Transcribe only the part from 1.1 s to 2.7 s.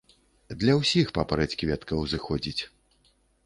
папараць-кветка ўзыходзіць.